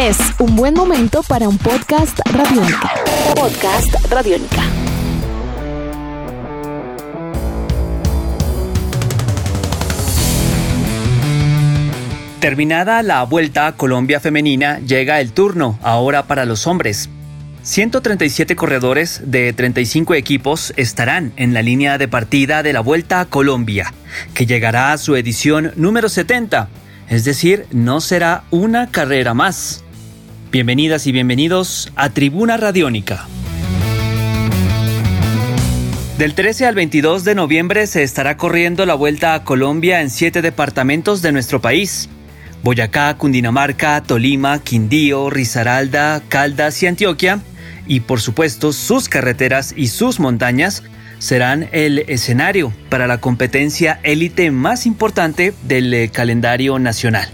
Es 0.00 0.16
un 0.38 0.56
buen 0.56 0.72
momento 0.72 1.22
para 1.22 1.46
un 1.46 1.58
podcast 1.58 2.20
radiónica. 2.32 2.90
Podcast 3.36 3.94
radiónica. 4.10 4.62
Terminada 12.40 13.02
la 13.02 13.24
vuelta 13.24 13.66
a 13.66 13.76
Colombia 13.76 14.20
femenina, 14.20 14.78
llega 14.78 15.20
el 15.20 15.32
turno 15.32 15.78
ahora 15.82 16.22
para 16.22 16.46
los 16.46 16.66
hombres. 16.66 17.10
137 17.62 18.56
corredores 18.56 19.20
de 19.26 19.52
35 19.52 20.14
equipos 20.14 20.72
estarán 20.78 21.34
en 21.36 21.52
la 21.52 21.60
línea 21.60 21.98
de 21.98 22.08
partida 22.08 22.62
de 22.62 22.72
la 22.72 22.80
Vuelta 22.80 23.20
a 23.20 23.26
Colombia, 23.26 23.92
que 24.32 24.46
llegará 24.46 24.94
a 24.94 24.98
su 24.98 25.14
edición 25.14 25.72
número 25.76 26.08
70, 26.08 26.70
es 27.10 27.26
decir, 27.26 27.66
no 27.70 28.00
será 28.00 28.44
una 28.50 28.90
carrera 28.90 29.34
más. 29.34 29.84
Bienvenidas 30.52 31.06
y 31.06 31.12
bienvenidos 31.12 31.92
a 31.94 32.10
Tribuna 32.10 32.56
Radiónica. 32.56 33.28
Del 36.18 36.34
13 36.34 36.66
al 36.66 36.74
22 36.74 37.22
de 37.22 37.36
noviembre 37.36 37.86
se 37.86 38.02
estará 38.02 38.36
corriendo 38.36 38.84
la 38.84 38.94
Vuelta 38.94 39.34
a 39.34 39.44
Colombia 39.44 40.00
en 40.00 40.10
siete 40.10 40.42
departamentos 40.42 41.22
de 41.22 41.30
nuestro 41.30 41.60
país. 41.60 42.08
Boyacá, 42.64 43.16
Cundinamarca, 43.16 44.02
Tolima, 44.02 44.58
Quindío, 44.58 45.30
Risaralda, 45.30 46.20
Caldas 46.28 46.82
y 46.82 46.88
Antioquia, 46.88 47.38
y 47.86 48.00
por 48.00 48.20
supuesto 48.20 48.72
sus 48.72 49.08
carreteras 49.08 49.72
y 49.76 49.86
sus 49.86 50.18
montañas, 50.18 50.82
serán 51.20 51.68
el 51.70 52.00
escenario 52.08 52.72
para 52.88 53.06
la 53.06 53.18
competencia 53.18 54.00
élite 54.02 54.50
más 54.50 54.84
importante 54.84 55.54
del 55.62 55.94
eh, 55.94 56.08
calendario 56.08 56.80
nacional. 56.80 57.28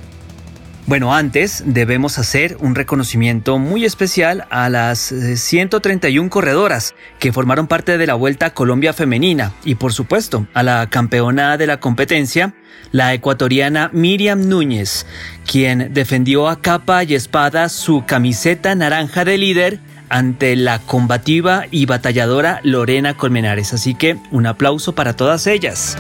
Bueno, 0.86 1.12
antes 1.12 1.64
debemos 1.66 2.16
hacer 2.20 2.56
un 2.60 2.76
reconocimiento 2.76 3.58
muy 3.58 3.84
especial 3.84 4.46
a 4.50 4.68
las 4.68 5.12
131 5.34 6.27
eh, 6.27 6.30
corredoras 6.30 6.94
que 7.19 7.33
formaron 7.33 7.66
parte 7.66 7.98
de 7.98 8.06
la 8.06 8.14
Vuelta 8.14 8.55
Colombia 8.55 8.92
Femenina 8.92 9.52
y 9.64 9.74
por 9.74 9.92
supuesto 9.92 10.46
a 10.55 10.62
la 10.62 10.88
campeona 10.88 11.56
de 11.56 11.66
la 11.66 11.80
competencia, 11.80 12.55
la 12.92 13.14
ecuatoriana 13.14 13.91
Miriam 13.92 14.48
Núñez, 14.48 15.06
quien 15.44 15.92
defendió 15.92 16.48
a 16.48 16.61
capa 16.61 17.02
y 17.02 17.16
espada 17.16 17.68
su 17.68 18.05
camiseta 18.06 18.77
naranja 18.77 19.24
de 19.24 19.39
líder 19.39 19.80
ante 20.08 20.55
la 20.55 20.78
combativa 20.78 21.64
y 21.72 21.86
batalladora 21.86 22.61
Lorena 22.62 23.16
Colmenares. 23.16 23.72
Así 23.72 23.96
que 23.96 24.18
un 24.30 24.46
aplauso 24.46 24.94
para 24.94 25.14
todas 25.16 25.48
ellas. 25.48 25.96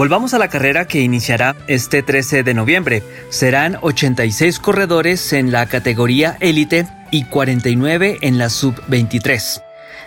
Volvamos 0.00 0.32
a 0.32 0.38
la 0.38 0.48
carrera 0.48 0.86
que 0.86 1.02
iniciará 1.02 1.54
este 1.66 2.02
13 2.02 2.42
de 2.42 2.54
noviembre. 2.54 3.02
Serán 3.28 3.76
86 3.82 4.58
corredores 4.58 5.34
en 5.34 5.52
la 5.52 5.66
categoría 5.66 6.38
élite 6.40 6.88
y 7.10 7.24
49 7.24 8.16
en 8.22 8.38
la 8.38 8.48
sub-23. 8.48 9.62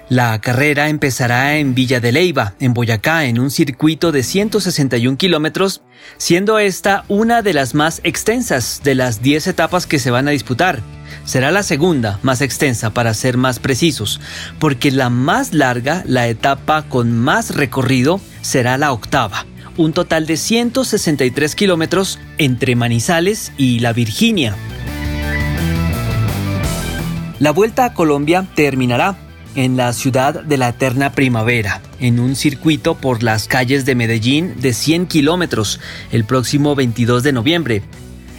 La 0.09 0.41
carrera 0.41 0.89
empezará 0.89 1.57
en 1.57 1.75
Villa 1.75 1.99
de 1.99 2.11
Leiva, 2.11 2.55
en 2.59 2.73
Boyacá, 2.73 3.25
en 3.25 3.37
un 3.37 3.51
circuito 3.51 4.11
de 4.11 4.23
161 4.23 5.15
kilómetros, 5.15 5.83
siendo 6.17 6.57
esta 6.57 7.05
una 7.07 7.43
de 7.43 7.53
las 7.53 7.75
más 7.75 8.01
extensas 8.03 8.81
de 8.83 8.95
las 8.95 9.21
10 9.21 9.45
etapas 9.45 9.85
que 9.85 9.99
se 9.99 10.09
van 10.09 10.27
a 10.27 10.31
disputar. 10.31 10.79
Será 11.23 11.51
la 11.51 11.61
segunda 11.61 12.17
más 12.23 12.41
extensa 12.41 12.89
para 12.89 13.13
ser 13.13 13.37
más 13.37 13.59
precisos, 13.59 14.19
porque 14.57 14.89
la 14.89 15.11
más 15.11 15.53
larga, 15.53 16.01
la 16.07 16.27
etapa 16.29 16.81
con 16.81 17.15
más 17.15 17.55
recorrido, 17.55 18.19
será 18.41 18.79
la 18.79 18.91
octava 18.91 19.45
un 19.77 19.93
total 19.93 20.25
de 20.25 20.37
163 20.37 21.55
kilómetros 21.55 22.19
entre 22.37 22.75
Manizales 22.75 23.51
y 23.57 23.79
La 23.79 23.93
Virginia. 23.93 24.55
La 27.39 27.51
vuelta 27.51 27.85
a 27.85 27.93
Colombia 27.93 28.47
terminará 28.55 29.17
en 29.55 29.77
la 29.77 29.93
ciudad 29.93 30.43
de 30.43 30.57
la 30.57 30.69
eterna 30.69 31.11
primavera, 31.11 31.81
en 31.99 32.19
un 32.19 32.35
circuito 32.35 32.95
por 32.95 33.23
las 33.23 33.47
calles 33.47 33.85
de 33.85 33.95
Medellín 33.95 34.55
de 34.59 34.73
100 34.73 35.07
kilómetros, 35.07 35.79
el 36.11 36.25
próximo 36.25 36.75
22 36.75 37.23
de 37.23 37.33
noviembre. 37.33 37.83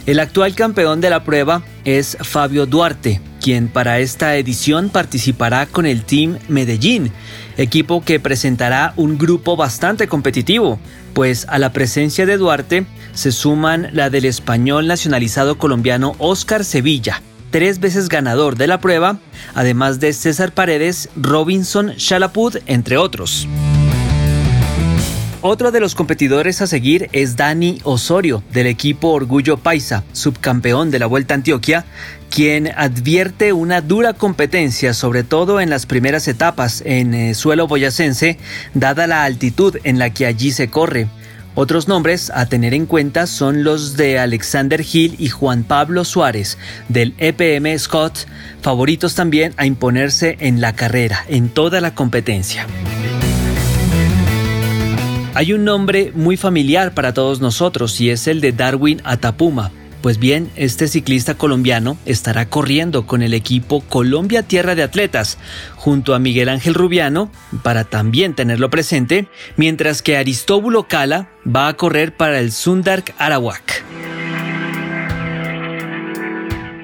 El 0.05 0.19
actual 0.19 0.53
campeón 0.53 1.01
de 1.01 1.09
la 1.09 1.23
prueba 1.23 1.63
es 1.83 2.15
Fabio 2.21 2.67
Duarte, 2.67 3.21
quien 3.41 3.67
para 3.67 3.97
esta 3.97 4.35
edición 4.35 4.89
participará 4.89 5.65
con 5.65 5.87
el 5.87 6.03
Team 6.03 6.37
Medellín, 6.47 7.11
equipo 7.57 8.03
que 8.03 8.19
presentará 8.19 8.93
un 8.97 9.17
grupo 9.17 9.55
bastante 9.55 10.07
competitivo, 10.07 10.79
pues 11.13 11.47
a 11.49 11.57
la 11.57 11.73
presencia 11.73 12.27
de 12.27 12.37
Duarte 12.37 12.85
se 13.13 13.31
suman 13.31 13.89
la 13.93 14.11
del 14.11 14.25
español 14.25 14.85
nacionalizado 14.85 15.57
colombiano 15.57 16.13
Oscar 16.19 16.65
Sevilla, 16.65 17.23
tres 17.49 17.79
veces 17.79 18.07
ganador 18.07 18.57
de 18.57 18.67
la 18.67 18.79
prueba, 18.79 19.17
además 19.55 19.99
de 19.99 20.13
César 20.13 20.51
Paredes, 20.51 21.09
Robinson 21.15 21.95
Chalapud, 21.95 22.57
entre 22.67 22.97
otros. 22.97 23.47
Otro 25.47 25.71
de 25.71 25.79
los 25.79 25.93
competidores 25.93 26.63
a 26.63 26.65
seguir 26.65 27.07
es 27.11 27.35
Dani 27.35 27.77
Osorio, 27.83 28.41
del 28.51 28.65
equipo 28.65 29.09
Orgullo 29.09 29.57
Paisa, 29.57 30.03
subcampeón 30.11 30.89
de 30.89 30.97
la 30.97 31.05
Vuelta 31.05 31.35
a 31.35 31.37
Antioquia, 31.37 31.85
quien 32.31 32.71
advierte 32.75 33.53
una 33.53 33.81
dura 33.81 34.13
competencia, 34.13 34.95
sobre 34.95 35.23
todo 35.23 35.61
en 35.61 35.69
las 35.69 35.85
primeras 35.85 36.27
etapas 36.27 36.81
en 36.83 37.13
eh, 37.13 37.35
suelo 37.35 37.67
boyacense, 37.67 38.39
dada 38.73 39.05
la 39.05 39.23
altitud 39.23 39.77
en 39.83 39.99
la 39.99 40.09
que 40.09 40.25
allí 40.25 40.51
se 40.51 40.71
corre. 40.71 41.07
Otros 41.53 41.87
nombres 41.87 42.31
a 42.31 42.47
tener 42.47 42.73
en 42.73 42.87
cuenta 42.87 43.27
son 43.27 43.63
los 43.63 43.95
de 43.97 44.17
Alexander 44.17 44.81
Hill 44.81 45.15
y 45.19 45.29
Juan 45.29 45.63
Pablo 45.63 46.05
Suárez 46.05 46.57
del 46.89 47.13
EPM 47.19 47.77
Scott, 47.77 48.25
favoritos 48.63 49.13
también 49.13 49.53
a 49.57 49.67
imponerse 49.67 50.37
en 50.39 50.59
la 50.59 50.73
carrera, 50.73 51.23
en 51.27 51.49
toda 51.49 51.81
la 51.81 51.93
competencia. 51.93 52.65
Hay 55.35 55.51
un 55.51 55.65
nombre 55.65 56.13
muy 56.15 56.37
familiar 56.37 56.93
para 56.93 57.13
todos 57.13 57.41
nosotros 57.41 57.99
y 57.99 58.09
es 58.09 58.25
el 58.27 58.39
de 58.39 58.53
Darwin 58.53 59.01
Atapuma. 59.03 59.69
Pues 60.01 60.17
bien, 60.17 60.49
este 60.55 60.87
ciclista 60.87 61.35
colombiano 61.35 61.97
estará 62.05 62.49
corriendo 62.49 63.05
con 63.05 63.21
el 63.21 63.33
equipo 63.33 63.81
Colombia 63.81 64.43
Tierra 64.43 64.75
de 64.75 64.83
Atletas 64.83 65.37
junto 65.75 66.15
a 66.15 66.19
Miguel 66.19 66.47
Ángel 66.47 66.73
Rubiano 66.73 67.29
para 67.63 67.83
también 67.83 68.33
tenerlo 68.33 68.69
presente, 68.69 69.27
mientras 69.57 70.01
que 70.01 70.15
Aristóbulo 70.15 70.87
Cala 70.87 71.27
va 71.45 71.67
a 71.67 71.73
correr 71.73 72.15
para 72.15 72.39
el 72.39 72.53
Sundark 72.53 73.13
Arawak. 73.17 73.83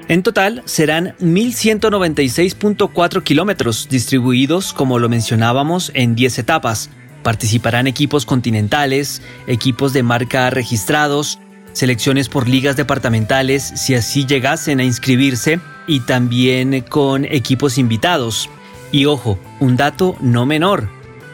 En 0.08 0.22
total 0.22 0.60
serán 0.66 1.14
1.196.4 1.20 3.22
kilómetros 3.22 3.88
distribuidos, 3.88 4.74
como 4.74 4.98
lo 4.98 5.08
mencionábamos, 5.08 5.90
en 5.94 6.14
10 6.14 6.40
etapas. 6.40 6.90
Participarán 7.22 7.86
equipos 7.86 8.26
continentales, 8.26 9.22
equipos 9.46 9.92
de 9.92 10.02
marca 10.02 10.50
registrados, 10.50 11.38
selecciones 11.72 12.28
por 12.28 12.48
ligas 12.48 12.76
departamentales 12.76 13.62
si 13.76 13.94
así 13.94 14.26
llegasen 14.26 14.80
a 14.80 14.84
inscribirse 14.84 15.60
y 15.86 16.00
también 16.00 16.82
con 16.82 17.24
equipos 17.24 17.78
invitados. 17.78 18.48
Y 18.90 19.06
ojo, 19.06 19.38
un 19.60 19.76
dato 19.76 20.16
no 20.20 20.46
menor. 20.46 20.88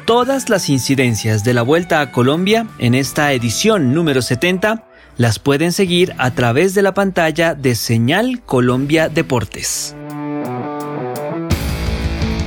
Todas 0.04 0.48
las 0.48 0.68
incidencias 0.70 1.44
de 1.44 1.54
la 1.54 1.62
Vuelta 1.62 2.00
a 2.00 2.12
Colombia 2.12 2.66
en 2.78 2.94
esta 2.94 3.32
edición 3.32 3.92
número 3.92 4.22
70 4.22 4.84
las 5.18 5.38
pueden 5.38 5.72
seguir 5.72 6.14
a 6.16 6.30
través 6.30 6.74
de 6.74 6.82
la 6.82 6.94
pantalla 6.94 7.54
de 7.54 7.74
Señal 7.74 8.40
Colombia 8.46 9.08
Deportes. 9.08 9.94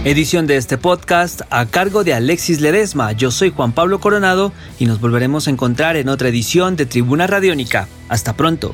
Edición 0.03 0.47
de 0.47 0.57
este 0.57 0.79
podcast 0.79 1.43
a 1.51 1.67
cargo 1.67 2.03
de 2.03 2.15
Alexis 2.15 2.59
Ledesma. 2.59 3.11
Yo 3.11 3.29
soy 3.29 3.51
Juan 3.51 3.71
Pablo 3.71 3.99
Coronado 3.99 4.51
y 4.79 4.87
nos 4.87 4.99
volveremos 4.99 5.45
a 5.45 5.51
encontrar 5.51 5.95
en 5.95 6.09
otra 6.09 6.29
edición 6.29 6.75
de 6.75 6.87
Tribuna 6.87 7.27
Radiónica. 7.27 7.87
Hasta 8.09 8.33
pronto. 8.33 8.73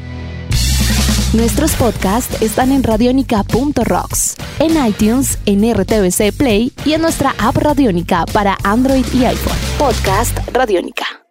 Nuestros 1.33 1.73
podcasts 1.73 2.41
están 2.41 2.71
en 2.71 2.81
radionica.rocks, 2.81 4.37
en 4.59 4.87
iTunes, 4.87 5.37
en 5.45 5.69
RTVC 5.69 6.31
Play 6.31 6.71
y 6.85 6.93
en 6.93 7.01
nuestra 7.01 7.35
app 7.39 7.57
Radiónica 7.57 8.25
para 8.31 8.57
Android 8.63 9.05
y 9.13 9.25
iPhone. 9.25 9.57
Podcast 9.77 10.37
Radiónica. 10.53 11.26